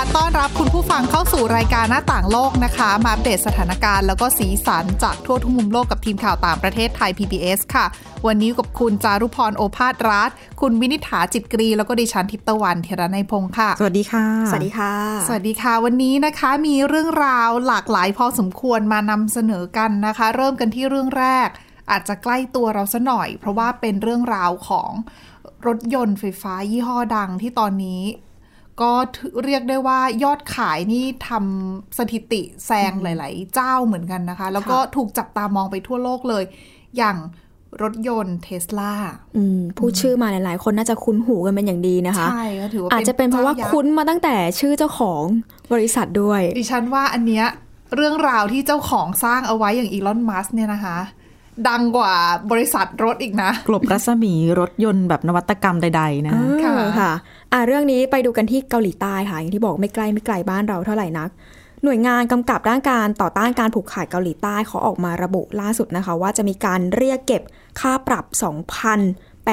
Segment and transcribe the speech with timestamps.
[0.00, 7.86] ่ะ ต้อนรับคุณผู้ฟังเข้าสู่รายการหน้าต่างโลกนะคะ มาอัปเดตสถานการณ์แล้วก็สีสันจากทั่วทุกมุมโลกกับทีมข่าวต่างประเทศไทย PBS ค่ะ
[8.26, 10.30] วันนี้กับคุณจารุพรโอภาสรัฐ
[10.60, 14.92] คุณวินิษฐาจิตกรี แล้วก็ดิฉันทิพย์ตะวันเทระในยพงค์ค่ะ สวัสดีค่ะ สวัสดีค่ะ
[15.26, 21.48] สวัสดีค่ะ วันนี้นะคะมีเรื่องราวหลากหลายพอสมควรมานำเสนอกันนะคะ เริ่มกันที่เรื่องแรก
[21.90, 24.90] อาจจะใกล้ตัวเราซะหน่อย เพราะว่าเป็นเรื่องราวของ
[25.66, 28.02] รถยนต์ไฟฟ้ายี่ห้อดังที่ตอนนี้
[28.80, 28.92] ก็
[29.44, 36.44] เรียกได้ว่ายอดขายนี่ทำสถิติแซงหลาย ๆ เจ้าเหมือนกันนะคะ แล้วก็ถูกจับตามองไปทั่วโลกเลย
[36.98, 37.16] อย่าง
[37.82, 38.92] รถยนต์เทสลา
[39.36, 45.22] อืมพูดชื่อมาหลาย ๆ คนน่าจะคุ้นหูกันเป็นอย่างดีนะคะ ใช่ก็ถือว่าอาจจะเป็นเพราะว่าจ้ยักษ์คุ้นมาตั้งแต่ชื่อเจ้าของ
[45.72, 47.46] บริษัทด้วย ดิฉันว่าอันเนี้ย
[47.96, 50.98] เรื่องราวที่เจ้าของสร้างเอาไว้อย่างอีลอน มัสเนี่ยนะคะ
[51.68, 52.14] ดังกว่า
[52.50, 56.32] บริษัทรถอีกนะ กลบรัศมีรถยนต์แบบนวัตกรรมใด ๆ นะ
[56.64, 57.12] ค่ะเออค่ะ
[57.52, 61.30] อะเรื่องนี้ไปดูกันที่เกาหลีใต้ค่ะ อย่างที่บอกไม่ใกล้ไม่ไกลบ้านเราเท่าไหร่นัก
[61.84, 67.42] หน่วยงานกำกับด้านการต่อต้านการผูกขาดเกาหลีใต้เขาออกมาระบุล่าสุดนะคะ ว่าจะมีการเรียกเก็บ
[67.80, 68.24] ค่าปรับ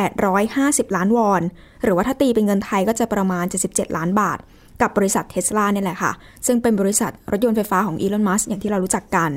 [0.04, 1.42] 2,850 ล้านวอน
[1.84, 4.38] หรือว่าถ้าตีเป็นเงินไทยก็จะประมาณ 77 ล้านบาท
[4.82, 6.12] กับบริษัทเทสลาเนี่ยแหละค่ะ
[6.46, 9.32] ซึ่งเป็นบริษัทรถยนต์ไฟฟ้าของอีลอน มัสอย่างที่เรารู้จักกัน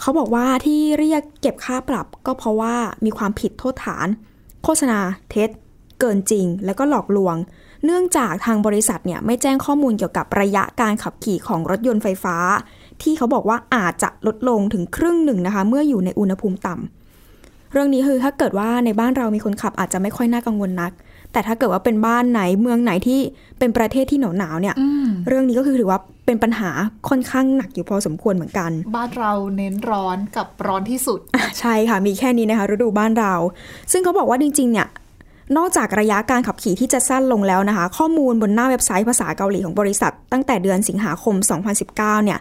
[0.00, 4.06] เขาบอกว่าที่เรียกเก็บค่าปรับก็เพราะว่ามีความผิดโทษฐาน
[4.64, 4.98] โฆษณา
[5.30, 5.50] เท็จ
[6.00, 7.36] เกินจริง แล้วก็หลอกลวง
[7.84, 12.36] เนื่องจากทางบริษัทเนี่ยไม่แจ้งข้อมูลเกี่ยวกับระยะการขับขี่ของรถยนต์ไฟฟ้า
[13.02, 20.92] ที่เขาบอกว่าอาจจะลดลงถึงครึ่งหนึ่งนะคะ เมื่ออยู่ในอุณหภูมิต่ำเรื่องนี้คือถ้าเกิดว่าในบ้านเรามีคนขับอาจจะไม่ค่อยน่ากังวลนัก
[21.32, 23.20] แต่ถ้าเกิดว่าเป็นบ้านไหนเมืองไหนที่
[23.58, 26.70] เป็นประเทศที่หนาวหนาวๆเนี่ยอืมเรื่องนี้ก็คือถือว่าเป็นปัญหา
[27.08, 31.20] ค่อนข้างหนักอยู่พอสมควรเหมือนกัน บ้านเราเน้นร้อนกับร้อนที่สุด
[31.60, 33.34] ใช่ค่ะมีแค่นี้นะคะฤดูบ้านเรา
[33.92, 34.88] ซึ่งเขาบอกว่าจริง ๆ เนี่ย
[35.56, 41.34] นอกจากระยะการขับขี่ที่จะสั้นลงแล้วนะคะ ข้อมูลบนหน้าเว็บไซต์ภาษาเกาหลีของบริษัท ตั้งแต่เดือนสิงหาคม
[41.80, 42.38] 2019 เนี่ย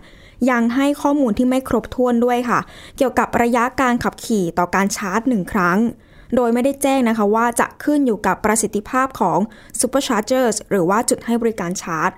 [0.52, 2.60] ยังให้ข้อมูลที่ไม่ครบถ้วนด้วยค่ะ
[2.98, 5.78] เกี่ยวกับระยะการขับขี่ต่อการชาร์จหนึ่งครั้ง
[6.36, 9.40] โดยไม่ได้แจ้งนะคะว่าจะขึ้นอยู่กับประสิทธิภาพของ
[9.80, 12.12] Superchargers หรือว่าจุดให้บริการชาร์จ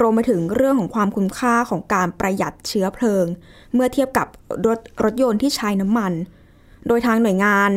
[0.00, 3.26] รวมไปถึงเรื่องของความคุ้มค่าของการประหยัดเชื้อเพลิง
[3.74, 4.26] เมื่อเทียบกับ
[4.66, 6.12] รถรถยนต์ที่ใช้น้ำมัน
[6.88, 7.70] โดยทางหน่วยงาน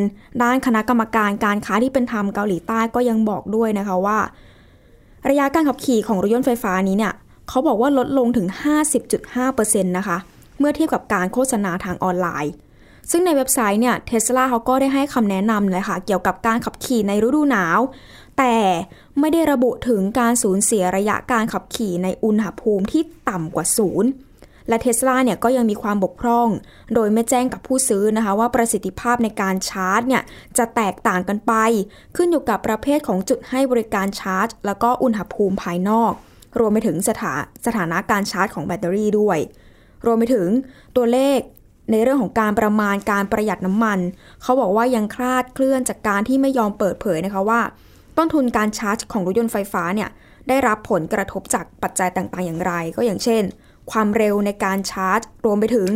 [0.43, 4.19] ด้านคณะกรรมการการค้าที่เป็นธรรมเกาหลีใต้ก็ยังบอกด้วยนะคะว่า
[5.29, 7.13] ระยะการขับขี่ของรถยนต์ไฟฟ้านี้เนี่ย
[7.49, 8.47] เขาบอกว่าลดลงถึง
[9.21, 10.17] 50.5%นะคะ
[10.59, 12.51] เมื่อเทียบกับการโฆษณาทางออนไลน์
[13.11, 17.79] ซึ่งในเว็บไซต์เนี่ยเทสลาเขาก็ได้ให้คำแนะนำเลยค่ะเกี่ยวกับการขับขี่ในฤดูหนาว
[18.37, 18.55] แต่
[19.19, 24.09] ไม่ได้ระบุถึงการสูญเสียระยะการขับขี่ในอุณหภูมิที่ต่ำกว่าศูนย์
[24.69, 26.49] และเทสลาเนี่ยก็ยังมีความบกพร่อง
[26.93, 30.23] โดยไม่แจ้งกับผู้ซื้อนะคะ ว่าประสิทธิภาพในการชาร์จเนี่ย
[30.57, 31.53] จะแตกต่างกันไป
[32.15, 36.11] ขึ้นอยู่กับประเภทของจุดให้บริการชาร์จ แล้วก็อุณหภูมิภายนอก
[36.59, 37.33] รวมไปถึงสถา
[37.65, 39.39] สถานะการชาร์จของแบตเตอรี่ด้วย
[40.05, 40.47] รวมไปถึง
[40.95, 41.39] ตัวเลข
[41.91, 43.99] ในเรื่องของการประมาณการประหยัดน้ำมัน
[44.41, 47.61] เขาบอกว่ายังคลาดเคลื่อนจากการที่ไม่ยอมเปิดเผยนะคะว่า
[48.17, 50.09] ต้นทุนการชาร์จของรถยนต์ไฟฟ้าเนี่ย
[50.47, 53.43] ได้รับผลกระทบจากปัจจัยต่างๆ อย่างไร ก็อย่างเช่น
[53.91, 55.89] ความเร็วในการชาร์จ รวมไปถึง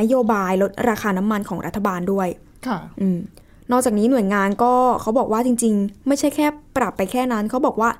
[0.00, 2.28] นโยบายลดราคาน้ำมันของรัฐบาลด้วย
[2.66, 3.18] ค่ะอืม
[3.70, 7.90] นอกจากนี้หน่วยงานก็เขาบอกว่าจริง ๆ ไม่ใช่แค่ปรับไปแค่นั้น เขาบอกว่า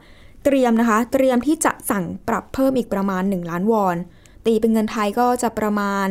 [0.44, 3.96] เตรียมนะคะ เตรียมที่จะสั่งปรับเพิ่มอีกประมาณ 1 ล้านวอน
[4.46, 6.06] ตีเป็นเงินไทยก็จะประมาณ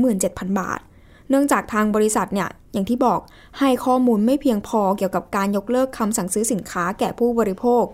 [0.00, 0.80] 27,000 บาท
[1.28, 3.20] เนื่องจากทางบริษัทเนี่ยอย่างที่บอก
[3.58, 7.84] ให้ข้อมูลไม่เพียงพอเกี่ยวกับการยกเลิกคำสั่งซื้อสินค้าแก่ผู้บริโภค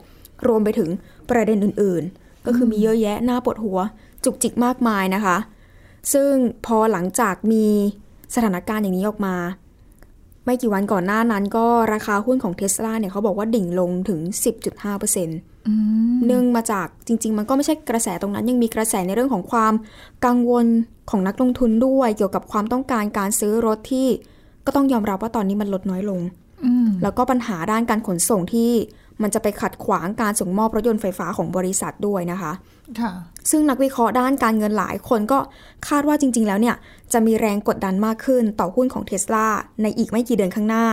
[0.46, 0.90] รวมไปถึง
[1.30, 3.78] ประเด็นอื่นๆ ก็คือมีเยอะแยะน่าปวดหัว
[4.24, 5.36] จุกจิกมากมายนะคะ
[6.12, 6.32] ซึ่ง
[6.66, 7.66] พอหลังจากมี
[8.34, 9.36] สถานการณ์อย่างนี้ออกมา
[10.44, 14.20] ไม่กี่วันก่อนหน้านั้นก็ราคาหุ้นของเทสลาเนี่ยเขาบอกว่าดิ่งลงถึง
[14.74, 15.74] 10.5%อื
[16.14, 19.74] มเนื่องมาจากจริง ๆ มันก็ไม่ใช่กระแสตรงนั้น ยังมีกระแสในเรื่องของความ
[20.24, 20.66] กังวล
[21.10, 24.08] ของนักลงทุนด้วย เกี่ยวกับความต้องการการซื้อรถที่
[24.66, 26.20] ก็ต้องยอมรับว่าตอนนี้มันลดน้อยลง
[26.64, 28.70] อืมแล้วก็ปัญหาด้านการขนส่งที่
[29.22, 32.52] มันจะไปขัดขวางการส่งมอบรถยนต์ไฟฟ้าของบริษัทด้วยนะคะ
[33.00, 33.12] ค่ะ
[33.50, 35.38] ซึ่งนักวิเคราะห์ด้านการเงินหลายคนก็
[35.88, 36.76] คาดว่าจริง ๆ แล้วเนี่ย
[37.12, 39.46] จะมีแรงกดดันมากขึ้นต่อหุ้นของเทสลา
[39.82, 40.86] ในอีกไม่กี่เดือนข้างหน้า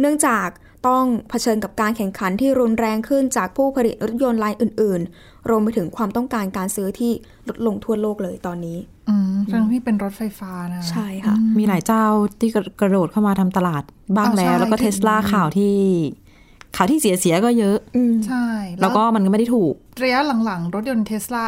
[0.00, 0.48] เนื่องจาก
[0.88, 7.12] ต้องเผชิญกับการแข่งขันที่รุนแรงขึ้นจากผู้ผลิตรถยนต์รายอื่น ๆ รวมไปถึงความต้องการการซื้อที่
[7.48, 8.78] ลดลงทั่วโลกเลยตอนนี้
[9.08, 12.04] อืมทั้งที่เป็นรถไฟฟ้านะ ใช่ค่ะ มีหลายเจ้า
[12.40, 12.50] ที่
[12.80, 13.82] กระโดดเข้ามาทำตลาด
[14.16, 15.74] บ้างอ่าแล้วใช่แล้วก็ที่เทสลาข่าวที่
[16.76, 18.46] ข่าวที่เสียเสียๆก็เยอะอืมใช่
[18.80, 19.74] แล้วก็มันก็ไม่ได้ถูก
[20.04, 21.44] ระยะหลังๆ รถยนต์เทสลา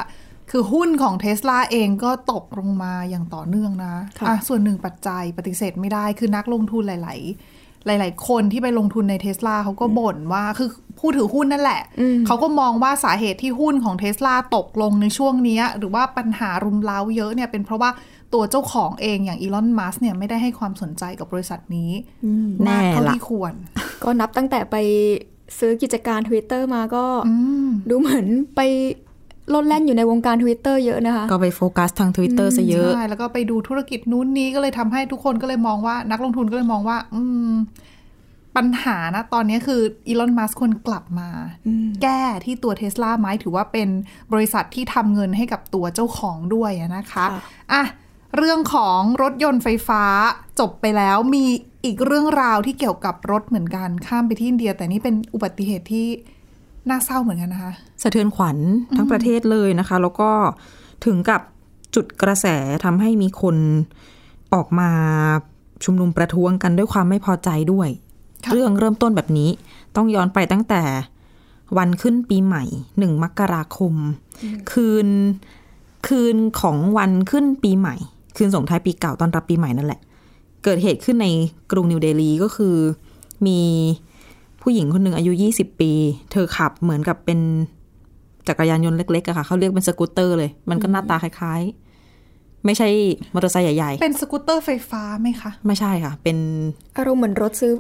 [0.51, 7.21] คือหุ้นของเทสลาเองก็ตกลงมาอย่างต่อเนื่องนะค่ะอะส่วนหนึ่งปัจจัยปฏิเสธไม่ได้คือนักลงทุนหลาย
[7.99, 10.69] ๆหลาย ๆ คนที่ไปลงทุนในเทสลาเขาก็บ่นว่าคือ
[10.99, 11.83] ผู้ถือหุ้นนั่นแหละ
[12.27, 17.91] เขาก็มองว่าสาเหตุที่หุ้นของเทสลาตกลงในช่วงเนี้ยหรือว่าปัญหารุมเร้าเยอะเนี่ยเป็นเพราะว่า
[18.35, 21.91] ตัวเจ้าของเองอย่างอีลอนมัสก์เนี่ยไม่ได้ให้ความสนใจกับบริษัทนี้
[22.65, 23.53] แน่มากเท่าละที่ควร
[24.05, 24.77] ก็นับตั้งแต่ไป
[25.59, 27.35] ซื้อกิจการ Twitter มาก็อื
[27.67, 28.27] มดูเหมือน
[28.57, 28.61] ไป
[29.51, 37.53] โลดแล่นอยู่ในวงการ Twitter เยอะนะคะ ก็ไปโฟกัสทาง Twitter ซะเยอะ ใช่ แล้วก็ไปดูธุรกิจนู้นนี้ก็เลยทำให้ทุกคนก็เลยมองว่า นักลงทุนก็เลยมองว่า อืม
[38.57, 41.29] ปัญหานะ ตอนนี้คืออีลอนมัสควรกลับมา
[42.03, 43.89] แก้ที่ตัวเทสลาไหมถือว่าเป็น
[44.33, 47.41] บริษัทที่ทำเงินให้กับตัวเจ้าของด้วยอะนะคะค่ะ
[47.73, 47.83] อะ
[48.37, 50.03] เรื่องของรถยนต์ไฟฟ้า
[50.61, 51.45] จบไปแล้วมี
[51.87, 56.07] อีกเรื่องราวที่เกี่ยวกับรถเหมือนกันข้ามไปที่อินเดีย แต่นี่เป็นอุบัติเหตุที่
[56.89, 57.73] น่าเศร้าเหมือนกันนะคะ
[58.03, 58.59] สะเทือนขวัญ
[58.97, 60.31] ทั้งประเทศเลยนะคะ แล้วก็
[61.05, 61.41] ถึงกับ
[61.95, 62.47] จุดกระแส
[62.85, 63.57] ทำให้มีคน
[64.55, 64.91] ออกมา
[65.85, 67.89] ชุมนุมประท้วงกันด้วยความไม่พอใจด้วย
[68.45, 69.51] ค่ะเรื่องเริ่มต้นแบบนี้
[69.97, 70.83] ต้องย้อนไปตั้งแต่
[71.79, 72.65] วันขึ้นปีใหม่
[72.99, 73.95] หนึ่งมกราคม
[74.73, 75.09] คืน
[76.09, 77.97] คืนของวันขึ้นปีใหม่
[78.37, 80.01] คืนส่งท้ายปีเก่าต้อนรับปีใหม่นั่นแหละ
[80.67, 81.29] เกิดเหตุขึ้นใน
[81.73, 82.77] กรุงนิวเดลีก็คือ
[83.47, 83.61] มี
[84.63, 85.93] ผู้หญิงคนหนึ่งอายุ 20 ปี
[86.33, 87.41] เธอขับเหมือนกับเป็น
[88.49, 92.89] จักรยานยนต์เล็กๆอะค่ะ เขาเรียกเป็นสกูตเตอร์เลย มันก็หน้าตาคล้ายๆ ไม่ใช่
[93.35, 96.39] มอเตอร์ไซค์ใหญ่เป็นสกูตเตอร์ไฟฟ้าไหมคะๆไม่ใช่ค่ะ เป็น
[96.97, 97.73] อารมณ์เหมือนรถซื้อ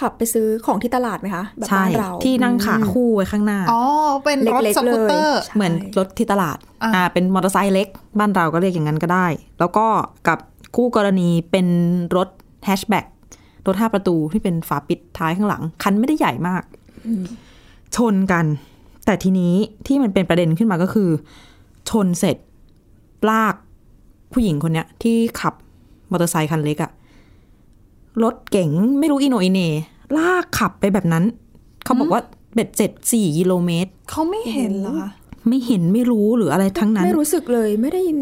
[0.00, 3.82] ขับไปซื้อของที่ตลาดไหมคะแบบใช่บ้านเราที่นั่งขาคู่ไว้ข้างหน้า อ๋อ
[4.24, 7.88] เป็นรถเล็กสๆเลกูตเตอยร์ใช่เหมือนรถที่ตลาดอ่าอ่า เป็นมอเตอร์ไซค์เล็ก
[8.18, 9.26] บ้านเราก็เรียกอย่างนั้นก็ได้
[9.58, 9.86] แล้วก็
[10.28, 10.38] กับ
[10.80, 11.66] คู่กรณีเป็น
[12.16, 12.28] รถ
[12.64, 13.06] แฮชแบ็ก
[13.66, 16.62] รถห้าประตูที่เป็นฝาปิดท้ายข้างหลัง คันไม่ได้ใหญ่มาก
[17.96, 18.46] ชนกัน
[19.06, 19.54] แต่ทีนี้
[19.86, 21.10] ที่มันเป็นประเด็นขึ้นมาก็คือ
[21.90, 22.36] ชนเสร็จ
[23.30, 23.54] ลาก
[24.32, 25.54] ผู้หญิงคนเนี้ย ที่ขับ
[26.10, 26.92] มอเตอร์ไซค์คันเล็กอะ
[28.22, 29.60] รถเก๋งไม่รู้อีโหนอีเหน
[30.16, 31.24] ลากขับไปแบบนั้น
[31.84, 32.22] เขาบอกว่า
[32.54, 35.10] เบ็ดเจ็ดสี่กิโลเมตร เขาไม่เห็นเหรอคะ
[35.48, 38.18] ไม่เห็นไม่รู้หรืออะไรทั้งนั้น ไม่รู้สึกเลยไม่ได้ยิน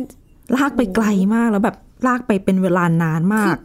[0.56, 1.76] ลากไปไกลมากแล้วแบบ
[2.06, 3.56] ลากไปเป็นเวลานานมาก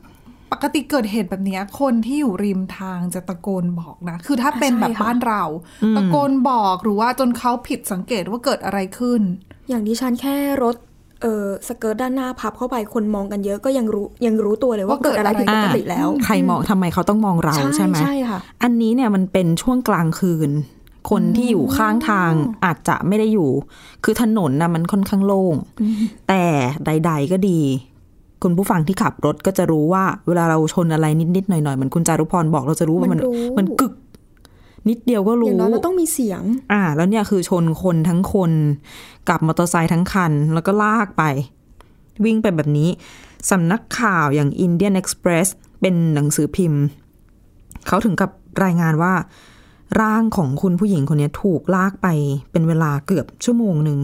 [0.51, 5.43] ปกติเกิดเหตุแบบเนี้ยคนที่อยู่ริมทางจะตะโกนบอกนะ คือถ้าเป็นแบบใช่ค่ะบ้านเรา
[5.97, 9.21] ตะโกนบอกหรือว่าจนเขาผิดสังเกตว่าเกิดอะไรขึ้น
[9.69, 10.75] อย่างดิฉันแค่รถ
[11.21, 20.51] เออสเกิร์ตด้านหน้าพับเข้าไปคนมองกันเยอะก็ยังรู้ยังรู้ตัวเลยว่าว่าเกิเกิดดอะไรผิดปกติแล้ว ใครมองทำไมเขาต้องมองเราใช่ไหมใช่ค่ะ อันนี้เนี่ยมันเป็นช่วงกลางคืน
[21.09, 22.31] คนที่อยู่ข้างทาง
[22.65, 23.49] อาจจะไม่ได้อยู่
[24.03, 25.55] คือถนนนะมันค่อนข้างโล่ง
[26.29, 26.43] แต่
[26.85, 27.59] ใด ๆก็ดี
[28.43, 31.05] คุณผู้ฟังที่ขับรถก็จะรู้ว่า เวลาเราชนอะไร
[31.35, 33.93] นิดๆหน่อยๆเหมือนคุณจารุพรบอกเราจะรู้ว่ามันมันรู้มันกึก
[34.89, 36.41] นิดเดียวก็อรู้ย่างน้อยมันต้องมีเสียง
[36.71, 38.51] อ่า แล้วเนี่ยคือชนคนทั้งคน
[39.29, 41.23] กับมอเตอร์ไซค์ทั้งคัน แล้วก็ลากไป
[42.25, 42.89] วิ่งไปแบบนี้
[43.51, 45.47] สำนักข่าวอย่าง Indian Express
[45.81, 46.81] เป็นหนังสือพิมพ์
[47.87, 48.31] เขาถึงกับ
[48.63, 49.13] รายงานว่า
[50.01, 52.07] ร่างของคุณผู้หญิงคนนี้ถูกลากไป
[52.51, 53.99] เป็นเวลาเกือบชั่วโมงหนึ่ง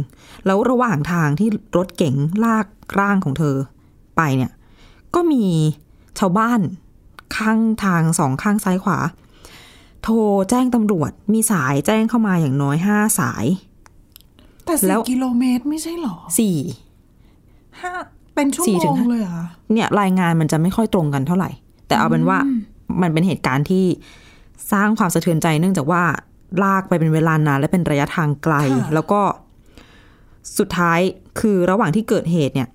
[0.45, 2.65] แล้วระหว่างทางที่รถเก๋งลาก
[2.99, 3.55] ร่างของเธอ
[4.17, 4.51] ไปเนี่ย
[5.15, 5.43] ก็มี
[6.19, 6.59] ชาวบ้าน
[7.37, 8.97] ข้างทางสองข้างซ้ายขวา
[10.03, 10.15] โทร
[10.49, 13.45] แจ้งตำรวจ มีสายแจ้งเข้ามาอย่างน้อยห้าสาย
[14.65, 16.57] แต่แล้สี่ว กิโลเมตรไม่ใช่เหรอสี่
[17.81, 17.91] ห้า
[18.35, 21.49] เป็นชั่วสี่โมถึงงห้า เลยเหรอ เนี่ยรายงานมันจะไม่ค่อยตรงกันเท่าไหร่
[21.87, 22.37] แต่เอาเป็นว่า
[23.01, 23.85] มันเป็นเหตุการณ์ที่
[24.71, 26.03] สร้างความสะเทือนใจเนื่องจากว่า
[26.63, 29.21] ลากไปเป็นเวลานานและเป็นระยะทางไกล ค่ะ แล้วก็
[30.57, 30.99] สุดท้าย
[31.39, 32.69] คือระหว่างที่เกิดเหตุเนี่ย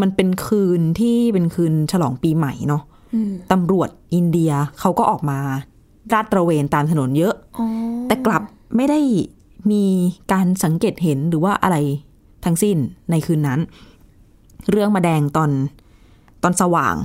[0.00, 2.82] มันเป็นคืนที่เป็นคืนฉลองปีใหม่เนาะ
[3.52, 5.38] ตำรวจอินเดียเขาก็ออกมา
[6.12, 7.34] ลาดตระเวนตามถนนเยอะ
[8.06, 8.42] แต่กลับ
[8.76, 9.00] ไม่ได้
[9.70, 9.84] มี
[10.32, 11.76] การสังเกตเห็นหรือว่าอะไร
[12.44, 12.76] ทั้งสิ้น
[13.10, 13.60] ในคืนนั้น
[14.70, 15.50] เรื่องมาแดงตอน
[16.42, 16.96] ตอนสว่าง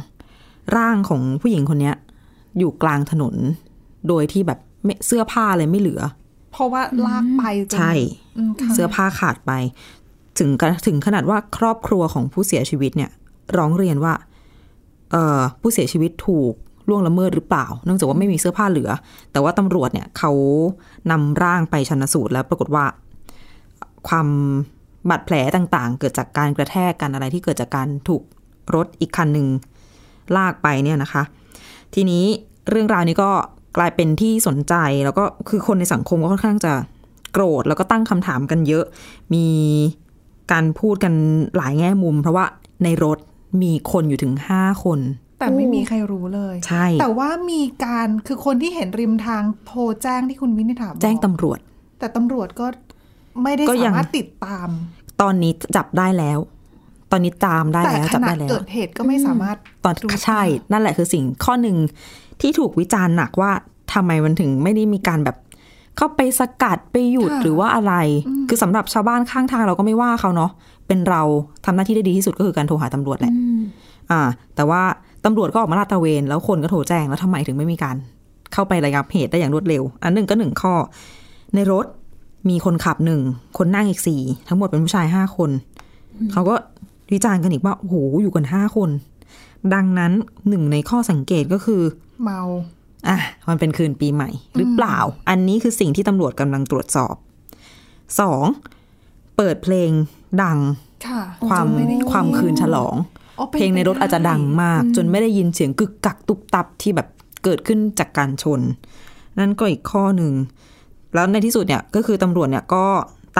[0.78, 1.96] ร่างของผู้หญิงคนเนี้ย
[2.58, 3.36] อยู่กลางถนน
[4.08, 6.02] โดยที่แบบไม่เสื้อผ้าอะไรไม่เหลือ
[6.52, 7.94] เพราะว่าลากไปจนใช่
[8.38, 9.52] อืมค่ะเสื้อผ้าขาดไป
[10.40, 13.12] ถึงกระถึงขนาดว่าครอบครัวของผู้เสียชีวิตเนี่ย
[13.58, 14.14] ร้องเรียนว่า
[15.12, 16.54] เออผู้เสียชีวิตถูก
[16.90, 18.90] ล่วงละเมิดหรือเปล่า เนื่องจากว่าไม่มีเสื้อผ้าเหลือ
[19.32, 20.32] แต่ว่าตำรวจเนี่ยเขา
[21.12, 22.86] นำร่างไปชันสูตรแล้วปรากฏว่า
[24.08, 24.28] ความ
[25.10, 28.22] บาดแผลต่างๆ เกิดจากการกระแทกกันอะไรที่เกิดจากการถูก
[28.76, 29.48] รถอีกคันหนึ่ง
[30.36, 31.24] ลากไปเนี่ยนะคะ
[31.94, 32.24] ทีนี้
[32.70, 33.32] เรื่องราวนี้ก็
[33.78, 36.74] กลายเป็นที่สนใจแล้วก็คือคนในสังคมก็ค่อนข้างจะ
[37.34, 38.86] โกรธแล้วก็ตั้งคำถามกันเยอะ
[39.34, 39.46] มี
[40.52, 41.14] การพูดกัน
[41.58, 42.46] หลายแง่มุม เพราะว่า
[42.84, 43.18] ในรถ
[43.62, 45.00] มีคนอยู่ถึงห้าคน
[45.40, 51.60] แต่ไม่มีใครรู้เลย ใช่ แต่ว่ามีการคือคนที่เห็นริมทางโทรแจ้งที่คุณวินิษฐาบอกแจ้งตำรวจ
[52.00, 52.66] แต่ตำรวจก็
[53.44, 54.70] ไม่ได้ก็ยัสางมารถติดตาม
[55.22, 56.40] ตอนนี้จับได้แล้ว
[57.12, 60.42] ตอนนี้ตามได้แต่แล้วขจับณะได้แล้วเกิดเหตุก็ไม่สามารถตอนรู้ใช่
[60.72, 61.78] นั่นแหละคือสิ่งข้อหนึ่ง
[62.42, 63.52] ที่ถูกวิจารณ์หนักว่า
[63.94, 65.38] ทำไมมันถึงไม่ได้มีการแบบ
[66.00, 67.94] เข้าไปสกัดไปหยุดหรือว่าอะไร
[68.50, 70.52] คือสำหรับชาวบ้านข้างทางเราก็ไม่ว่าเขาเนาะ
[70.88, 71.22] เป็นเรา
[71.66, 73.34] ทำหน้าที่ได้ดีที่สุดก็คือการโทรหาตำรวจแหละ
[74.12, 74.22] อ่า
[74.56, 74.82] แต่ว่า
[75.26, 77.96] ตำรวจก็ออกมาลาดตระเวน แล้วคนก็โทรแจ้งแล้วทำไมถึงไม่มีการ
[78.54, 80.74] เข้าไประงับเหตุได้อย่างรวดเร็ว อันหนึ่งก็หนึ่งข้อ
[81.56, 81.86] ในรถ
[82.50, 83.22] มีคนขับหนึ่ง
[83.58, 85.50] คนนั่งอีกสี่ทั้งหมดเป็นผู้ชายห้าคน
[86.32, 86.56] เขาก็
[87.12, 88.90] วิจารณ์กันอีกว่าโอ้โหอยู่กันห้าคน
[89.74, 90.12] ดังนั้น
[90.50, 91.82] หนึ่งในข้อสังเกตก็คือ
[92.24, 92.42] เมา
[93.08, 93.18] อะ
[93.50, 94.98] มันเป็นคืนปีใหม่ หรือเปล่า
[95.30, 97.16] อันนี้คือสิ่งที่ตำรวจกำลังตรวจสอบ
[98.20, 98.46] สอง
[99.38, 99.92] เปิดเพลง
[100.44, 100.60] ดัง
[101.08, 102.96] ค่ะความจนไได้ยินความคืนฉลอง
[103.40, 107.08] อ๋อป็เพลงในรถไปไอาจจะดังมาก จนไม่ได้ยินเสียงกึกกักตุบตับที่แบบ
[107.44, 108.62] เกิดขึ้นจากการชน
[109.40, 110.34] นั่นก็อีกข้อหนึ่ง
[111.14, 112.86] แล้วในที่สุดเนี่ยก็คือตำรวจเนี่ยก็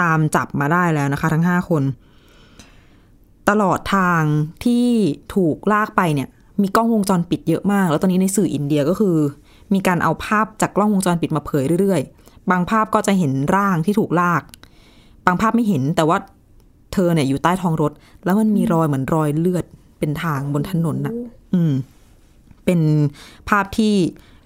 [0.00, 1.82] ตามจับมาได้แล้วนะคะ ทั้งห้าคน
[3.48, 4.22] ตลอดทาง
[4.64, 4.86] ที่
[5.34, 6.28] ถูกลากไปเนี่ย
[6.62, 9.16] มีกล้องวงจรปิดเยอะมาก แล้วตอนนี้ในสื่ออินเดียก็คือ
[9.74, 14.42] มีการเอาภาพจากกล้องวงจรปิดมาเผยเรื่อยๆ บางภาพก็จะเห็นร่างที่ถูกลาก
[15.26, 16.18] บางภาพไม่เห็นแต่ว่า
[16.92, 17.92] เธอเนี่ยอยู่ใต้ท้องรถ
[18.24, 19.64] แล้วมันมีรอยเหมือนรอยเลือด
[19.98, 21.14] เป็นทางบนถนนน่ะ
[21.54, 21.72] อืม
[22.64, 22.80] เป็น
[23.48, 23.94] ภาพที่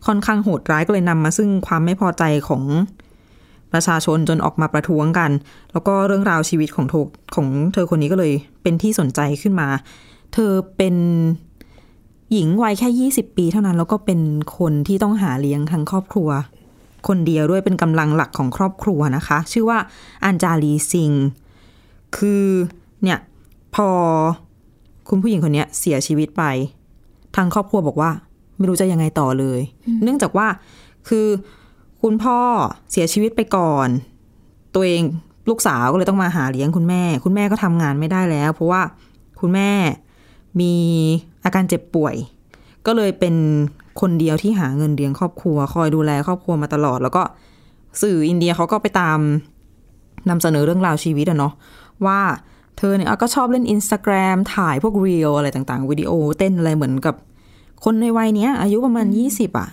[0.07, 2.63] ค่อนข้างโหดร้ายก็เลยนำมาซึ่งความไม่พอใจของ
[3.73, 5.31] ประชาชนจนออกมาประท้วงกัน
[5.73, 9.69] แล้วก็เรื่องราวชีวิตของเธอของเธอคนนี้ก็เลยเป็นที่สนใจขึ้นมา
[10.35, 10.95] เธอเป็น
[12.35, 14.21] หญิงวัยแค่ 20 ปีเท่านั้น แล้วก็เป็น
[14.59, 16.29] คนที่ต้องหาเลี้ยงทั้งครอบครัว
[17.09, 19.79] คนเดียวด้วยเป็นกำลังหลักของครอบครัวนะคะ ชื่อว่า
[20.25, 21.13] อันจาลีซิง
[22.17, 22.47] คือ
[23.03, 23.19] เนี่ย
[23.75, 23.89] พอ
[25.09, 26.43] คุณผู้หญิงคนนี้เสียชีวิตไป
[27.37, 28.11] ทางครอบครัวบอกว่า
[28.57, 29.61] ไม่รู้จะยังไงต่อเลย
[30.03, 30.47] เนื่องจากว่า
[31.09, 31.27] คือ
[32.03, 32.39] คุณพ่อ
[32.91, 33.89] เสียชีวิตไปก่อน
[34.75, 35.03] ตัวเอง
[35.49, 38.83] ลูกสาวก็เลยต้องมาหาเลี้ยงคุณแม่ คุณแม่ก็ทำงานไม่ได้แล้ว เพราะว่า
[39.41, 39.71] คุณแม่
[40.61, 40.75] มี
[41.45, 42.15] อาการเจ็บป่วย
[42.87, 43.35] ก็เลยเป็น
[44.01, 47.23] คนเดียวที่หาเงินเลี้ยงครอบครัว คอยดูแลครอบครัวมาตลอด แล้วก็
[48.03, 49.19] สื่ออินเดียเขาก็ไปตาม
[50.29, 51.53] นำเสนอเรื่องราวชีวิตอะเนาะ
[52.07, 52.21] ว่า
[52.79, 57.15] เธอเนี่ยก็ชอบเล่นอินสตาแกรมถ่ายพวกรีลอะไรต่างๆ วิดีโอเต้นอะไรเหมือนกับ
[57.85, 59.69] คนในวัยเนี้ย อายุประมาณยี่สิบอะ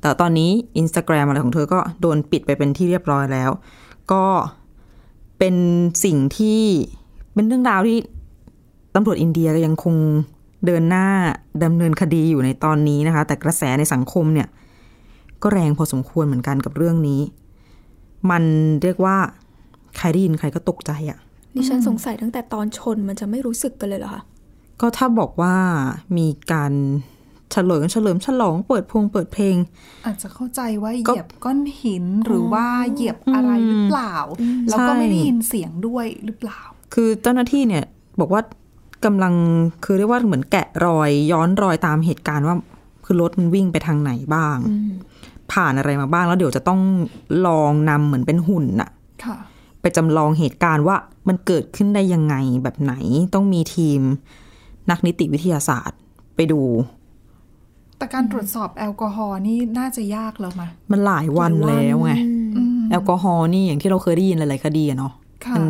[0.00, 3.50] แต่ตอนนี้อินสตาแกรมอะไรของเธอก็โดนปิดไปเป็นที่เรียบร้อยแล้ว
[4.12, 4.24] ก็
[5.38, 5.54] เป็น
[6.04, 6.62] สิ่งที่
[7.34, 7.98] เป็นเรื่องราวที่
[8.94, 9.94] ตำรวจอินเดียก็ยังคง
[10.66, 11.06] เดินหน้า
[11.64, 14.48] ดำเนินคดีอยู่ในตอนนี้นะคะ แต่กระแสในสังคมเนี่ย
[15.42, 17.20] ก็แรงพอสมควรเหมือนกันกับเรื่องนี้
[18.30, 18.42] มัน
[18.82, 19.16] เรียกว่า
[19.96, 21.18] ใครได้ยินใครก็ตกใจอะ่ะ
[21.56, 24.22] ดิฉันสงสัยตั้งแต่ตอนชนมันจะไม่รู้สึกกันเลยเหรอคะ
[24.80, 25.56] ก็ถ้าบอกว่า
[26.18, 26.72] มีการ
[27.52, 29.56] เฉลิมเฉลิมฉลองเปิดพวงเปิดเพลง
[30.06, 34.14] อาจจะเข้าใจว่าเหก็ยียบก้อนหินหรือว่าเหยียบอะไรหรือเปล่า
[34.68, 36.60] แล้วก็ใช่ไม่ได้ยินเสียงด้วยหรือเปล่า
[36.94, 37.84] คือเจ้าหน้าที่เนี่ย
[38.20, 38.42] บอกว่า
[39.04, 39.34] กำลัง
[39.84, 42.56] คือเรียกว่าเหมือนแกะรอย ย้อนรอยตามเหตุการณ์ว่า
[43.04, 44.56] คือรถมันวิ่งไปทางไหนบ้าง
[45.52, 46.80] ผ่านอะไรมาบ้างแล้วเดี๋ยวจะต้อง
[47.46, 48.90] ลองนำเหมือนเป็นหุ่นน่ะ
[49.24, 49.36] ค่ะ
[49.80, 50.96] ไปจำลองเหตุการณ์ว่า
[51.28, 52.94] มันเกิดขึ้นได้ยังไงแบบไหน
[53.34, 54.00] ต้องมีทีม
[54.90, 55.98] นักนิติวิทยาศาสตร์
[56.36, 56.60] ไปดู
[57.98, 62.12] แต่การตรวจสอบแอลกอฮอล์นี่น่าจะยากแล้วไหมมันหลายวันแล้วไง
[62.56, 65.12] อืมแอลกอฮอล์นี่อย่างที่เราเคยได้ยินหลายๆคดีอะเนาะ
[65.46, 65.66] ค่ะมัน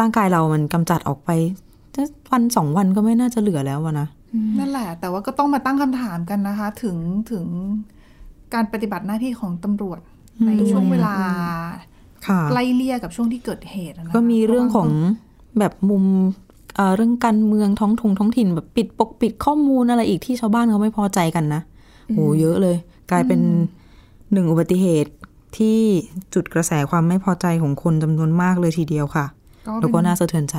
[0.00, 1.30] ร่างกายเรามันกำจัดออกไป
[1.70, 1.71] จะ
[2.32, 4.08] วันสองวันก็ไม่น่าจะเหลือแล้วอะนะ
[4.58, 6.96] นั่นแหละ แต่ว่าก็ต้องมาตั้งคำถามกันนะคะ ถึง
[7.32, 7.46] ถึง
[8.54, 9.98] การปฏิบัติหน้าที่ของตำรวจ
[10.46, 11.14] ในช่วงเวลา
[12.26, 14.88] ค่ะไล่เลี่ยกับช่วงที่เกิดเหตุอะนะคะก็มีเรื่องของ
[15.58, 16.04] แบบมุม
[16.76, 21.62] เอ่อเรื่องการเมืองท้องทงท้องถิ่นแบบปิดปกปิดข้อมูลอะไรอีกที่ชาวบ้านเขาไม่พอใจกันนะ
[22.08, 22.76] โหเยอะเลย
[23.10, 23.40] กลายเป็น
[24.32, 25.12] หนึ่งอุบัติเหตุ
[25.56, 25.78] ที่
[26.34, 29.26] จุดกระแสความไม่พอใจของคนจำนวนมากเลยทีเดียวค่ะ
[29.66, 30.56] ก็แล้วเป็ก็นน่าสะเทือนใจ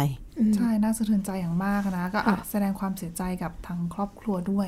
[0.56, 4.68] ใช่น่าสะเทือนใจอย่างมากนะก็อะแสดงความเสียใจกับทางครอบครัวด้วย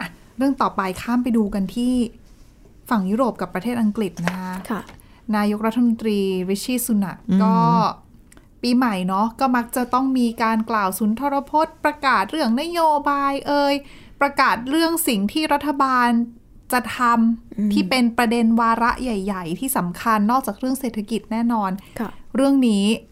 [0.00, 1.92] อะเรื่องต่อไปข้ามไปดูกันที่
[2.90, 4.82] ฝั่งยุโรปกับประเทศอังกฤษนะคะค่ะ
[5.36, 6.18] นายกรัฐมนตรี
[6.50, 7.56] ริชีสุนักก็
[8.62, 13.74] ปีใหม่เนาะก็มักจะต้องมีการกล่าวสุนทรพจน์ ประกาศเรื่องนโยบายเอ่ย
[14.20, 16.08] ประกาศเรื่องสิ่งที่รัฐบาล
[16.72, 23.08] จะทำที่เป็นประเด็นวาระใหญ่ ๆ ที่สำคัญนอกจากเรื่องเศรษฐกิจแน่นอนค่ะเรื่องนี้เอ่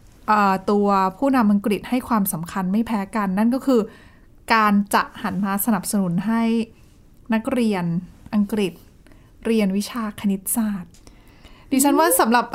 [0.71, 0.87] ตัว
[1.17, 3.81] ผู้นำอังกฤษให้ความสำคัญไม่แพ้กัน นั่นก็คือ
[4.53, 6.43] การจะหันมาสนับสนุนให้
[7.33, 7.85] นักเรียน
[8.33, 8.73] อังกฤษ
[9.45, 10.91] เรียนวิชาคณิตศาสตร์
[11.71, 12.45] ดิฉันว่าสำหรับ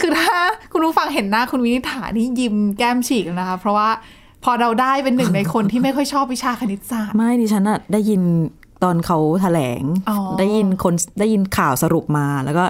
[0.00, 0.36] คือถ้า
[0.72, 3.90] คุณผู้ฟังเห็นหน้าคุณวินิษฐานี่ยิ้มแก้มฉีกแล้วนะคะ เพราะว่า
[4.44, 8.22] พอเราได้เป็นหนึ่งในคนที่ไม่ค่อยชอบวิชาคณิตศาสตร์ ไม่ดิฉันอะได้ยิน
[8.84, 12.64] ตอนเขาแถลงอ๋อได้ยินคนได้ยินข่าวสรุปมาแล้วก็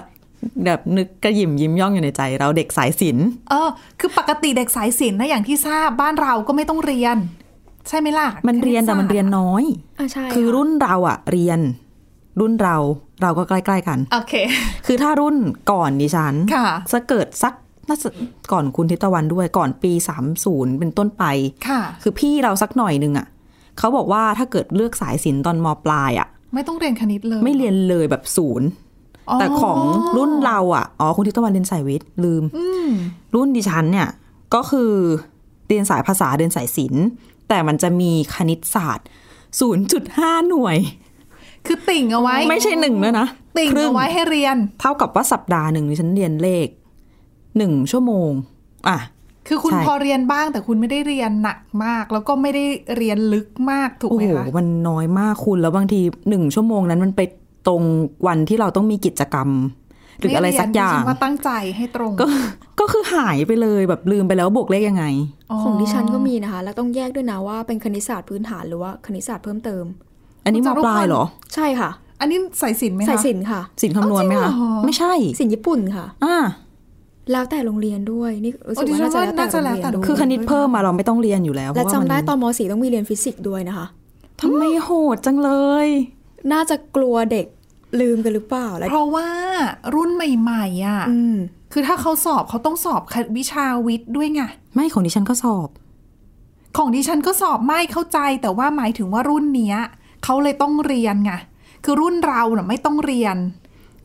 [0.65, 7.17] แบบนึกกระหยิมยิ้มย่องอยู่ในใจ เราเด็กสายศิลป์เออ คือปกติเด็กสายศิลป์นะอย่างที่ทราบบ้านเราก็ไม่ต้องเรียน
[7.89, 9.63] ใช่ไหมล่ะ มันเรียนแต่มันเรียนน้อย
[9.99, 11.59] อ่าใช่คือะรุ่นเราอะเรียน
[12.39, 12.77] รุ่นเรา
[13.21, 14.33] เราก็ใกล้ๆกันโอเค
[14.85, 15.35] คือถ้ารุ่น
[15.71, 17.53] ก่อนดิฉันค่ะจะเกิดสัก
[17.89, 18.09] น่าจะ
[18.51, 19.91] ก่อนคุณทิตวันด้วยก่อนปี
[20.31, 21.23] 30 เป็นต้นไป
[21.67, 23.27] ค่ะ คือพี่เราสักหน่อยหนึ่งอะ
[23.77, 28.67] เขาบอกว่าถ้าเกิดเลือกสายศิลป์ตอนมปลายอะไม่ต้องเรียนคณิตเลย ไม่เรียนเลยแบบศูนย์
[29.39, 29.79] แต่ของ
[30.17, 32.43] รุ่นเราอะอ๋อคุณทิตวันเรียนสายวิทย์ลืม
[33.35, 34.09] รุ่นดิฉันเนี่ย
[34.53, 34.91] ก็คือ
[35.67, 37.05] เรียนสายภาษาเรียนสายศิลป์
[37.49, 39.07] แต่มันจะมีคณิตศาสตร์
[39.77, 40.77] 0.5 หน่วย
[41.65, 46.67] คือติ่งเอาไว้ ไม่ใช่หนึ่งแล้วยนะติ่งครึ่เอาไว้ให้เรียน เท่ากับว่าสัปดาห์หนึ่งดิฉันเรียนเลข
[47.57, 48.31] หนึ่งชั่วโมง
[48.89, 48.97] อะ
[49.47, 52.65] คือคุณใช่พอเรียนบ้างแต่คุณไม่ได้เรียนหนักมาก แล้วก็ไม่ได้
[52.97, 57.21] เรียนลึกมากถูกโอ้ไหมโหคะมันน้อยมากคุณแล้วบางทีหนึ่งชั่วโมงนั้นมันไป
[57.67, 57.81] ตรง
[58.27, 59.49] วันที่เราต้องมีกิจกรรม
[60.19, 62.27] หรืออะไรสักอย่างไม่เรีนดิฉันว่าตั้งใจให้ตรงก็
[62.79, 65.05] ก็คือหายไปเลยแบบลืมไปแล้วบวกเลขยังไง
[65.61, 69.83] ของดิฉันก็มีนะคะ แล้วต้องแยกด้วยนะว่าเป็นคณิตศาสตร์พื้นฐานหรือว่าคณิตศาสตร์เพิ่มเติม
[70.45, 71.89] อันนี้คุมณจารุปลายเหรอ ใช่ค่ะ
[72.21, 76.37] อันนี้สายศิลป์ไหมคะสายสินค่ะสินคำนวณไหมคะอ้าวจริงเหรอไม่ใช่สินญี่ปุ่นค่ะอ่า
[77.31, 83.85] แล้วแต่โรงเรียนด้วยนี่รู้สึกโอ้ดิฉัว่านน่าจะว่าแล้วแต่น่าจะโรงแล้วแต่เรียนด้วยคือคณิตเพิ่มมาเราไม่ต้องเรียนอยู่แล้วและเพราะว่าจำมันได้ตอนม .4 ต้องมีเรียนฟิสิกส์ด้วยนะคะ
[84.41, 85.51] ทำไมโหดจังเล
[85.85, 85.87] ย
[86.51, 87.45] น่าจะกลัวเด็ก
[88.01, 89.27] ลืมกันหรือเปล่าและเพราะว่า
[89.95, 91.35] รุ่นใหม่ๆอะอืม
[91.73, 93.01] คือถ้าเขาสอบเขาต้องสอบ
[93.37, 94.41] วิชาวิทย์ด้วยไง
[94.73, 95.69] ไม่ของดิฉันก็สอบ
[96.77, 99.77] ของดิฉันก็สอบไม่เข้าใจแต่ว่าหมายถึงว่ารุ่นเนี้ย
[100.23, 101.33] เขาเลยต้องเรียนไง
[101.85, 103.37] คือรุ่นเราเน่ะไม่ต้องเรียน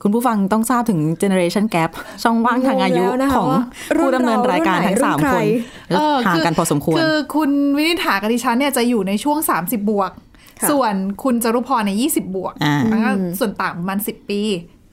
[0.03, 1.91] คุณผู้ฟังต้องทราบถึง generation gap
[2.23, 3.63] ช่องว่างทางอายุงงแล้วนะคะของว่า
[3.97, 5.47] รุ่นผู้ดำเนินรายการทั้งเราสามรุ่นคใครน
[5.91, 10.32] แล้วห่างกันพอสมควร คือคุณวินิษฐากับดิฉันเนี่ยจะอยู่ในช่วง 30 บวกค่ะ
[10.71, 14.43] ส่วนคุณจรุพรในย20 บวกอ่าแล้วก็ส่วนต่างประมาณ 10 ปี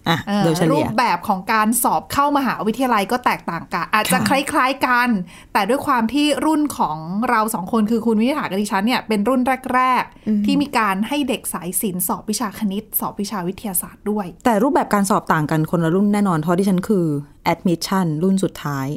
[0.10, 5.10] อะเออโดยเฉรูลี่ยปแบบของการสอบเข้ามหาวิทยาลัยก็แตกต่างกัน อาจจะค่ะคล้ายๆกัน
[5.54, 6.98] แต่ด้วยความที่รุ่นของ
[7.30, 9.42] เราสองคนคือคุณวินิษฐากับดิฉันเนี่ยเป็นรุ่น
[9.76, 17.06] แรก ๆ ที่มีการให้เด็กสายศิลป์สอบวิชาคณิต สอบวิชาวิทยาศาสตร์ด้วย แต่รูปแบบการสอบต่างกันคนละรุ่นแน่นอนเพราะที่ฉันคือ
[17.54, 18.88] admission รุ่นสุดท้าย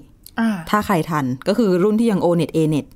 [0.40, 2.87] อ่าถ้าใครทันก็คือรุ่นที่ยัง o net a net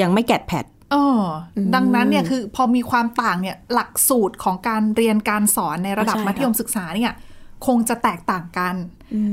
[0.00, 1.22] ยังไม่แกดแพด เออ
[1.56, 7.14] อดังนั้นเนี่ยคือพอมีความต่างเนี่ยหลักสูตรของการเรียนการสอนในระดับใช่ค่ะมัธยมศึกษาเนี่ย
[7.66, 8.74] คงจะแตกต่างกัน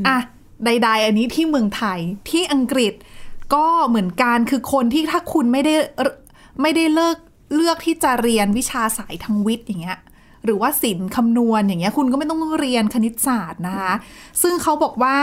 [0.08, 0.18] อะ
[0.66, 2.94] ใด ๆ อันนี้ที่เมืองไทยที่อังกฤษ
[3.56, 5.76] ก็เหมือนกันคือคนที่ถ้าคุณไม่ได้
[6.62, 7.18] ไม่ได้เลิก
[7.56, 10.00] เลือกที่จะเรียนวิชาสายทางวิทย์อย่างเงี้ย
[10.46, 13.94] หรือว่าศิลป์คำนวณอย่างเงี้ยคุณก็ไม่ต้องเรียนคณิตศาสตร์นะคะ
[14.42, 15.18] ซึ่งเขาบอกว่า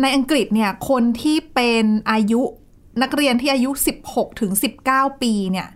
[0.00, 2.42] ในอังกฤษเนี่ยคนที่เป็นอายุ
[3.02, 3.70] นักเรียนที่อายุ
[4.06, 4.52] 16 ถึง
[4.86, 5.68] 19 ปีเนี่ย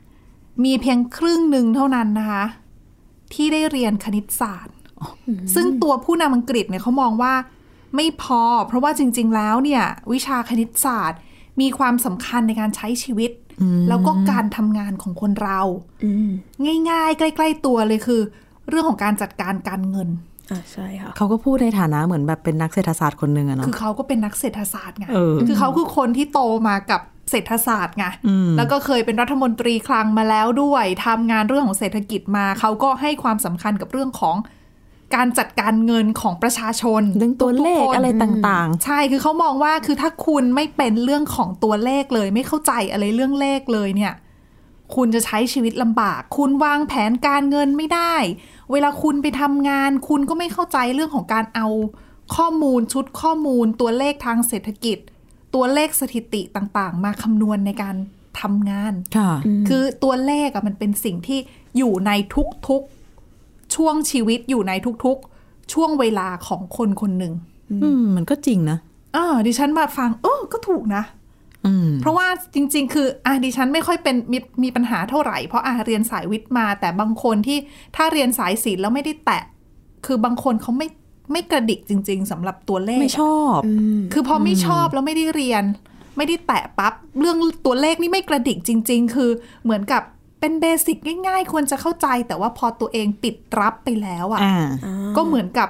[0.64, 2.44] มีเพียงครึ่งหนึ่งเท่านั้นนะคะ
[3.32, 4.76] ที่ได้เรียนคณิตศาสตร์
[5.54, 7.34] ซึ่งตัวผู้นำอังกฤษเนี่ยเขามองว่า
[7.96, 11.20] ไม่พอ เพราะว่าจริง ๆ แล้วเนี่ย วิชาคณิตศาสตร์
[11.60, 13.30] มีความสำคัญในการใช้ชีวิต
[13.88, 15.60] แล้วก็การทำงานของคนเรา
[16.04, 16.30] อืม
[16.90, 18.20] ง่าย ๆ ใกล้ ๆ ตัวเลยคือ
[18.68, 20.08] เรื่องของการจัดการการเงิน
[20.50, 27.00] อ่าใช่ค่ะเขาก็พูดในฐานะเหมือนแบบเป็นนักเศรษฐศาสตร์คนหนึ่งอะเนาะคือเขาก็เป็นนักเศรษฐศาสตร์ไงเออคือเขาคือคนที่โตมากับ
[27.30, 28.06] เศรษฐศาสตร์ไง
[28.56, 34.36] แล้วก็เคยเป็นรัฐมนตรีคลังมาแล้วด้วยทำงานเรื่องของเศรษฐกิจมาเขาก็ให้ความสำคัญกับเรื่องของ
[35.14, 44.14] การจัดการเงินของประชาชนเรื่องตัวเลขทุกๆคนอะไรต่างใช่คือเขามองว่าคือถ้าคุณไม่เป็นเรื่องของตัวเลขเลย ไม่เข้าใจอะไรเรื่องเลขเลยเนี่ย
[44.94, 48.14] คุณจะใช้ชีวิตลำบาก คุณวางแผนการเงินไม่ได้
[48.72, 51.68] เวลาคุณไปทำงาน คุณก็ไม่เข้าใจเรื่องของการเอา
[52.36, 54.98] ข้อมูลชุดข้อมูล ตัวเลขทางเศรษฐกิจ
[55.54, 57.96] ตัวเลขสถิติต่างๆ มาคำนวณในการ
[58.40, 59.30] ทำงานๆค่ะ
[59.68, 61.38] คือตัวเลขอะมันเป็นสิ่งที่
[61.78, 62.10] อยู่ใน
[62.68, 64.72] ทุกๆช่วงชีวิตอยู่ใน
[65.04, 67.32] ทุกๆ ช่วงเวลาของคนคนหนึ่ง
[67.82, 68.78] อืมมันก็จริงนะ
[69.16, 71.21] อ่าดิฉันมาฟังเออก็ถูกนะอืม
[72.00, 77.58] เพราะว่าจริง ๆ คืออะดิฉันไม่ค่อยเป็นมีมีปัญหาเท่าไหร่ เพราะอะเรียนสายวิทย์มา แต่บางคนที่
[77.96, 79.42] ถ้าเรียนสายศิลป์แล้วไม่ได้แตะ
[80.06, 80.88] คือบางคนเขาไม่
[81.32, 83.58] ไม่กระดิกจริง ๆสำหรับตัวเลขไม่ชอบ
[84.12, 85.64] คือพอไม่ชอบแล้วไม่ได้เรียน
[86.16, 89.30] ไม่ได้แตะปั๊บเรื่องตัวเลขนี่ไม่กระดิกจริง ๆ คือ
[89.64, 90.02] เหมือนกับ
[90.40, 90.96] เป็นเบสิก
[91.26, 94.68] ง่าย ๆ ควรจะเข้าใจ แต่ว่าพอตัวเองปิดรับไปแล้วอะอ่า
[95.16, 95.68] ก็เหมือนกับ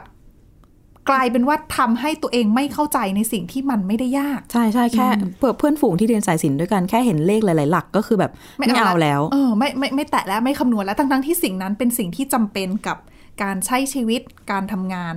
[1.11, 12.97] กลายเป็นว่าทำให้ตัวเองไม่เข้าใจในสิ่งที่มันไม่ได้ยาก ใช่ใช่แค่เพื่อเพื่อนฝูงที่เรียนสายศิลป์ด้วยกันแค่เห็นเลขหลาย ๆ หลักก็คือแบบไม่เอาแล้วเออไม่ไม่ไม่แตะแล้วไม่คำนวณแล้วทั้งทั้งๆที่สิ่งนั้นเป็นสิ่งที่จำเป็นกับ
[13.43, 15.15] การใช้ชีวิตการทำงาน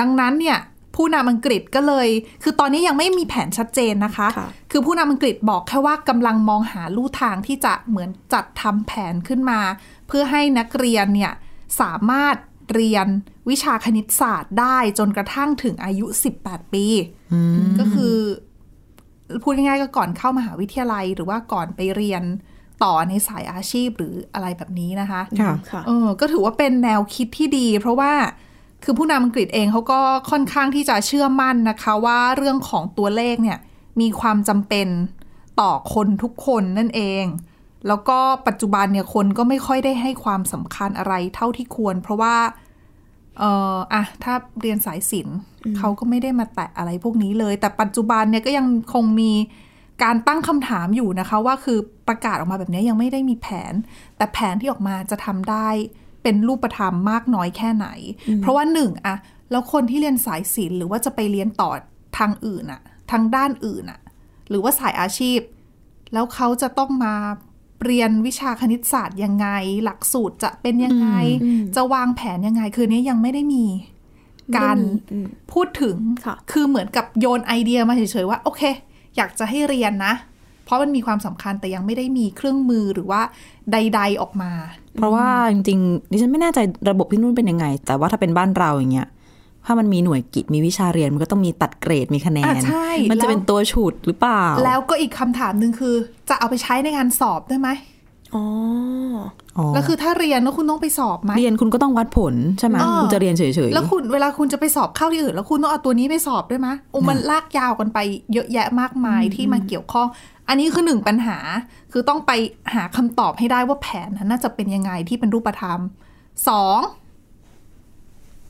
[0.00, 0.58] ดังนั้นเนี่ย
[0.96, 2.08] ผู้นำอังกฤษก็เลย
[2.42, 9.60] คือตอนนี้ยังไม่มีแผนชัดเจนนะคะค่ะคือผู้นำอังกฤษบอกแค่ว่ากำลังมองหาลู่ทางที่จะเหมือนจัดทำแผนขึ้นมา
[10.08, 11.32] เพื่อให้นักเรียนเนี่ย
[11.80, 12.36] สามารถ
[12.74, 13.06] เรียน
[13.50, 16.06] วิชาคณิตศาสตร์ได้จนกระทั่งถึงอายุ
[16.40, 16.86] 18 ปี
[17.78, 18.16] ก็คือ
[19.42, 22.22] พูดง่ายๆก็ก่อนเข้ามหาวิทยาลัยหรือว่าก่อนไปเรียน
[22.84, 28.12] ต่อในสายอาชีพหรืออะไรแบบนี้นะคะค่ะค่ะเออก็ถือว่าเป็นแนวคิดที่ดี เพราะว่า
[28.84, 33.58] คือผู้นำอังกฤษเองเขาก็ค่อนข้างที่จะเชื่อมั่นนะคะ ว่าเรื่องของตัวเลขเนี่ย
[34.00, 34.88] มีความจำเป็น
[35.60, 37.24] ต่อคนทุกคนนั่นเอง
[37.88, 42.36] แล้วก็ปัจจุบันเนี่ยคนก็ไม่ค่อยได้ให้ความสำคัญอะไรเท่าที่ควร เพราะว่า
[43.38, 45.38] เอออะถ้าเรียนสายศิลป์
[45.78, 49.32] เขาก็ไม่ได้มาแตะอะไรพวกนี้เลย แต่ปัจจุบันเนี่ยก็ยังคงมี
[50.02, 53.74] การตั้งคำถามอยู่นะคะ ว่าคือประกาศออกมาแบบนี้ยังไม่ได้มีแผน
[54.16, 55.68] แต่แผนที่ออกมาจะทำได้
[56.22, 57.86] เป็นรูปธรรมมากน้อยแค่ไหน
[58.38, 59.16] เพราะว่าหนึ่งอะ
[59.50, 61.70] แล้วคนที่เรียนสายศิลป์หรือว่าจะไปเรียนต่อ
[62.18, 64.00] ทางอื่นอะทางด้านอื่นอะ
[64.48, 65.38] หรือว่าสายอาชีพ
[66.12, 67.14] แล้วเขาจะต้องมา
[67.84, 69.48] เรียนวิชาคณิตศาสตร์ยังไง
[69.84, 71.08] หลักสูตรจะเป็นยังไง
[71.76, 73.64] จะวางแผนยังไง คือเนี้ยยังไม่ได้มี
[74.56, 78.62] การไม่ได้มีอืมพูดถึงค่ะคือเหมือนกับโยนไอเดียมาเฉยๆว่า โอเค
[79.16, 80.14] อยากจะให้เรียนนะ
[80.64, 83.20] เพราะมันมีความสำคัญแต่ยังไม่ได้มีเครื่องมือหรือว่า
[83.72, 84.52] ใด ๆออกมา
[84.96, 86.58] เพราะว่าจริงๆดิฉันไม่แน่ใจ
[86.90, 89.08] ระบบที่นู่นเป็นยังไง แต่ว่าถ้าเป็นบ้านเราอย่างเงี้ย
[89.66, 95.94] ถ้ามันมีหน่วยกิจมีวิชาเรียนมันก็ต้องมีตัดเกรดมีคะแนนอะใช่มันจะแล้วเป็นตัวฉุดหรือเปล่า แล้วก็อีกคำถามหนึ่งคือ
[96.28, 97.68] จะเอาไปใช้ในงานสอบได้ไหม
[98.34, 98.44] อ๋อ
[99.56, 107.98] อ๋อแล้วคือถ้าเรียนแล้วคุณต้องไปสอบไหมเรียนคุณก็ต้องวัดผลใช่ไหมเออคุณจะเรียนเฉยๆแล้วคุณเวลาคุณจะไปสอบเข้าที่อื่น แล้วคุณต้องเอาตัวนี้ไปสอบด้วยไหมโอ้มันลากยาวกันไป
[108.32, 110.08] เยอะแยะมากมายที่มาเกี่ยวข้อง
[110.48, 111.38] อันนี้คือหนึ่งปัญหา
[111.92, 112.32] คือต้องไป
[112.74, 115.78] หาคำตอบให้ได้ว่าแผนนั้นน่าจะเป็นยังไงที่เป็นรูปธรรม
[116.48, 116.78] สอง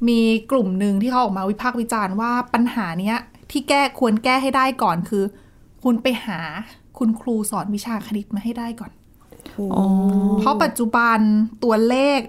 [0.08, 3.18] มีกลุ่มหนึ่งที่เขาออกมาวิพากษ์วิจารณ์ว่าปัญหาเนี้ย
[3.50, 5.24] ที่แก้ควรแก้ให้ได้ก่อนคือ
[5.82, 6.40] คุณไปหา
[6.98, 8.92] คุณครูสอนวิชาคณิตมาให้ได้ก่อน
[9.58, 9.86] อ๋อ
[10.38, 11.18] เพราะปัจจุบัน
[11.64, 12.20] ตัวเลข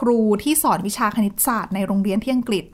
[0.00, 2.64] ครูที่สอนวิชาคณิตศาสตร์ในโรงเรียนที่อังกฤษ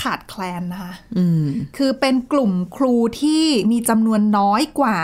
[0.00, 1.44] ขาดแคลนนะคะอืม
[1.76, 4.98] คือเป็นกลุ่มครูที่มีจำนวนน้อยกว่า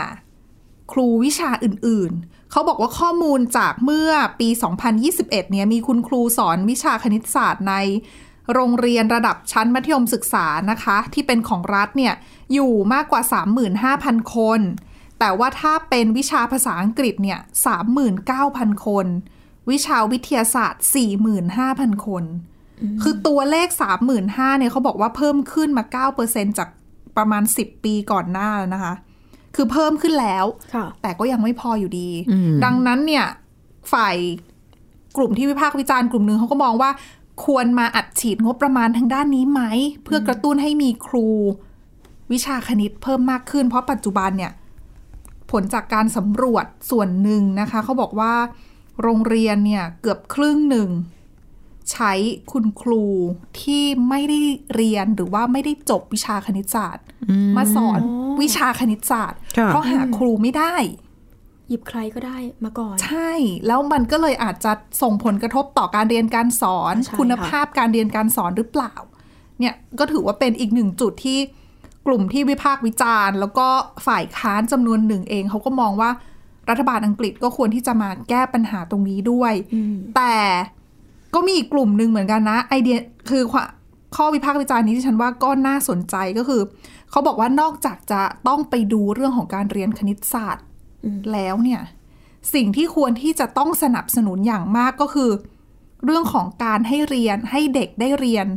[0.91, 4.49] ครูวิชาอื่น ๆ เขาบอกว่าข้อมูลจากเมื่อปี
[4.99, 7.75] 2021 เนี่ยมีคุณครูสอนวิชาคณิตศาสตร์ใน
[8.53, 12.13] โรงเรียนระดับชั้นมัธยมศึกษานะคะ ที่เป็นของรัฐเนี่ย
[12.53, 13.21] อยู่มากกว่า
[13.77, 14.61] 35,000 คน
[15.19, 17.39] แต่ว่าถ้าเป็นวิชาภาษาอังกฤษเนี่ย
[18.13, 19.05] 39,000 คน
[19.69, 20.83] วิชาวิทยาศาสตร์
[21.45, 22.23] 45,000 คน
[23.01, 23.67] คือตัวเลข
[24.13, 26.69] 35,000เนี่ยเขาบอกว่าเพิ่มขึ้นมา 9%จาก
[27.17, 28.93] ประมาณ 10 ปีก่อนหน้าแล้วนะคะ
[29.55, 33.25] คือเพิ่มขึ้นแล้วค่ะแต่ก็ยังไม่พออยู่ดีอืมดังนั้นเนี่ย
[33.93, 34.15] ฝ่าย
[35.17, 36.89] กลุ่มที่วิพากษ์วิจารณ์กลุ่มหนึ่งเขาก็มองว่า
[37.43, 39.61] ควรมาอัดฉีดงบประมาณทางด้านนี้ไหม
[40.03, 41.27] เพื่อกระตุ้นให้มีครู
[42.31, 44.51] วิชาคณิตเพิ่มมากขึ้น เพราะปัจจุบันเนี่ย
[45.51, 48.33] ผลจากการสำรวจส่วนหนึ่งนะคะ เขาบอกว่า
[49.01, 50.89] โรงเรียนเนี่ย เกือบครึ่งหนึ่ง
[51.91, 52.13] ใช้
[52.51, 53.03] คุณครู
[53.61, 54.39] ที่ไม่ได้
[54.75, 57.05] เรียนหรือว่าไม่ได้จบวิชาคณิตศาสตร์
[57.57, 57.99] มาสอน
[58.41, 60.75] วิชาคณิตศาสตร์ค่ะเพราะหาครูไม่ได้
[61.69, 63.31] หยิบใครก็ได้มาก่อน ใช่
[63.67, 68.93] แล้วมันก็เลยอาจจะส่งผลกระทบต่อการเรียนการสอนใช่คุณค่ะภาพการเรียนการสอนหรือเปล่า
[69.59, 71.39] เนี่ยก็ถือว่าเป็นอีกหนึ่งจุดที่
[72.07, 73.67] กลุ่มที่วิพากษ์วิจารณ์ แล้วก็
[74.07, 76.09] ฝ่ายค้านจำนวนหนึ่งเองเขาก็มองว่า
[76.69, 80.35] รัฐบาลอังกฤษก็ควรที่จะมาแก้ปัญหาตรงนี้ด้วยอืมแต่
[81.33, 82.97] ก็มีอีกกลุ่มหนึ่งเหมือนกันนะ ไอเดีย
[83.29, 83.67] คือความ
[84.15, 86.61] ข้อวิพากษ์วิจารณ์นี้ที่ฉันว่าก็น่าสนใจก็คือ
[87.11, 90.65] เขาบอกว่านอกจากจะต้องไปดูเรื่องของการเรียนคณิตศาสตร์
[91.33, 91.81] แล้วเนี่ย
[92.53, 95.31] สิ่งที่ควรที่จะต้องสนับสนุนอย่างมากก็คือ
[96.05, 98.47] เรื่องของการให้เรียนให้เด็กได้เรียน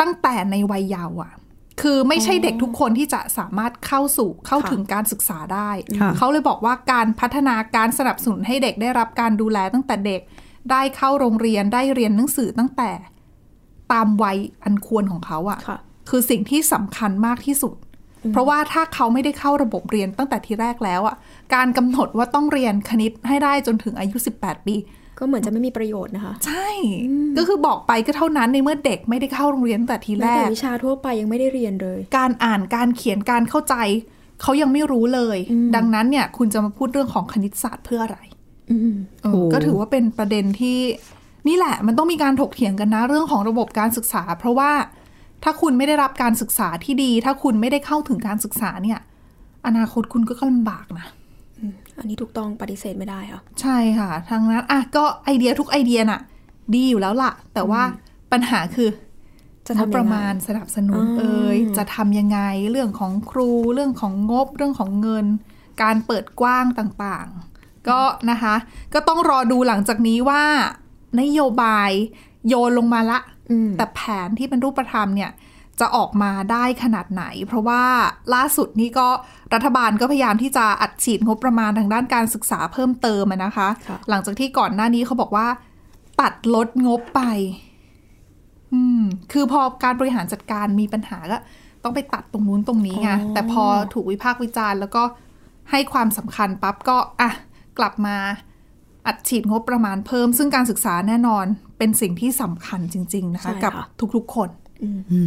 [0.00, 1.32] ตั้งแต่ในวัยเยาว์อะ
[1.82, 10.20] คือไม่ใช่เด็กทุกคนที่จะสามารถเข้าสู่เข้าถึงการศึกษาได้ค่ะเขาเลยบอกว่าการพัฒนาการสนับสนุนให้เด็กได้รับการดูแลตั้งแต่เด็ก
[10.70, 12.90] ได้เข้าโรงเรียนได้เรียนหนังสือตั้งแต่
[13.92, 17.74] ตามวัยอันควรของเขาอะค่ะ คือสิ่งที่สำคัญมากที่สุด
[18.32, 21.16] เพราะว่าถ้าเขาไม่ได้เข้าระบบเรียนตั้งแต่ทีแรกแล้วอะ
[21.54, 24.76] การกำหนดว่าต้องเรียนคณิตให้ได้จนถึงอายุ 18 ปี
[25.18, 26.68] ก็เหมือนจะไม่มีประโยชน์นะคะ ใช่
[27.38, 33.74] ก็คือบอกไปก็เท่านั้นในเมื่อเด็กไม่ได้เข้าโรงเรียนตั้งแต่ทีแรแม้แต่กวิชาทั่วไปยังไม่ได้เรียนเลย การอ่านการเขียนการเข้าใจ
[34.42, 35.38] เขายังไม่รู้เลย
[35.76, 38.18] ดังนั้นเนี่ย คุณจะมาพูดเรื่องของคณิตศาสตร์เพื่ออะไร
[38.70, 40.78] อืมเออโอ้ก็ถือว่าเป็นประเด็นที่
[41.48, 44.70] นี่แหละมันต้องมีการถกเถียงกันนะเรื่องของระบบการศึกษา เพราะว่า
[45.44, 48.98] ถ้าคุณไม่ได้รับการศึกษาที่ดี ถ้าคุณไม่ได้เข้าถึงการศึกษาเนี่ย
[49.66, 51.06] อนาคตคุณก็ลำบากนะ
[51.98, 56.20] อันนี้ถูกต้องปฏิเสธไม่ได้ค่ะ ใช่ค่ะทางนั้นอะก็ไอเดียทุกไอเดียน่ะ
[56.74, 57.82] ดีอยู่แล้วล่ะ แต่ว่า
[58.32, 58.88] ปัญหาคือ
[59.66, 65.26] จะงทำบยังไงประมาณสนับสนุนอ่าเอ่ยจะทำยังไงเรื่องของครูเรื่องของงบเรื่องของเงิน
[65.82, 68.54] การเปิดกว้างต่างๆ ก็นะคะ
[68.94, 70.44] ก็ต้องรอดูหลังจากนี้ว่า
[71.20, 71.90] นโยบาย
[72.48, 73.37] โยนลงมาละอืม
[73.76, 75.30] แต่แผนที่เป็นรูปธรรมเนี่ย
[75.80, 77.82] จะออกมาได้ขนาดไหน เพราะว่า
[78.34, 79.08] ล่าสุดนี่ก็
[79.54, 85.46] รัฐบาลก็พยายามที่จะอัดฉีดงบประมาณทางด้านการศึกษาเพิ่มเติมอะนะคะค่ะหลังจากที่ก่อนหน้านี้เขาบอกว่า
[86.20, 87.22] ตัดลดงบไป
[88.74, 91.38] อืม คือพอการบริหารจัดการมีปัญหาก็
[91.84, 95.02] ต้องไปตัดตรงนู้นตรงนี้ไงแต่พอถูกวิพากษ์วิจารณ์ แล้วก็
[95.70, 97.30] ให้ความสำคัญปั๊บก็อะ
[97.78, 98.16] กลับมา
[99.08, 101.46] อัดฉีดงบประมาณเพิ่ม ซึ่งการศึกษาแน่นอน
[101.78, 103.72] เป็นสิ่งที่สำคัญจริง ๆ นะคะใช่ค่ะกับ
[104.16, 104.48] ทุกๆ คน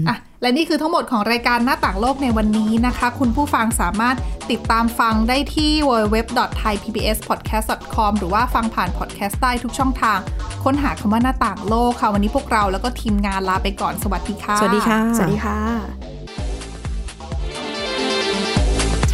[0.08, 4.16] อะและนี่คือทั้งหมดของรายการหน้าต่างโลกในวันนี้นะคะ คุณผู้ฟังสามารถ
[4.52, 10.20] ติดตามฟังได้ที่ www.thaipbspodcast.com หรือว่าฟังผ่านพอดแคสต์ได้ทุกช่องทาง
[10.64, 15.58] ค้นหาคำว่าหน้าต่างโลกค่ะ วันนี้พวกเราแล้วก็ทีมงานลาไปก่อนสวัสดีค่ะ สวัสดีค่ะ สวัสดีค่ะ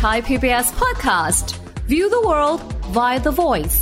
[0.01, 1.45] Thai PBS podcast.
[1.91, 2.59] View the world
[2.97, 3.77] via the voice.